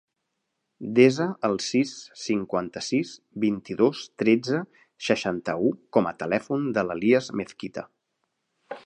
Desa 0.99 1.25
el 1.49 1.59
sis, 1.65 1.91
cinquanta-sis, 2.21 3.11
vint-i-dos, 3.45 4.01
tretze, 4.23 4.63
seixanta-u 5.11 5.71
com 5.99 6.11
a 6.13 6.15
telèfon 6.25 6.67
de 6.79 6.89
l'Elías 6.89 7.31
Mezquita. 7.43 7.85